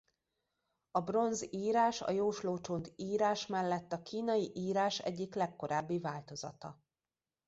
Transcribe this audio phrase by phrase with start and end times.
[0.91, 6.79] A bronz-írás a jóslócsont-írás mellett a kínai írás egyik legkorábbi változata.